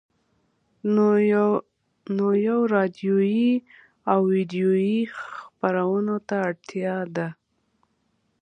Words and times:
نويو 2.17 2.57
راډيويي 2.73 3.51
او 4.11 4.19
ويډيويي 4.29 4.99
خپرونو 5.21 6.15
ته 6.27 6.35
اړتيا 6.49 6.97
ده. 7.15 7.27